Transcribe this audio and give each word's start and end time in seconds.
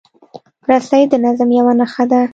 رسۍ 0.69 1.03
د 1.09 1.13
نظم 1.25 1.49
یوه 1.59 1.73
نښه 1.79 2.05
ده. 2.11 2.21